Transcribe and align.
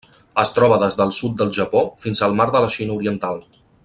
Es 0.43 0.51
troba 0.55 0.79
des 0.83 0.97
del 1.01 1.13
sud 1.17 1.37
del 1.41 1.53
Japó 1.59 1.83
fins 2.07 2.23
al 2.29 2.35
Mar 2.41 2.51
de 2.57 2.63
la 2.65 2.73
Xina 2.77 2.97
Oriental. 2.97 3.39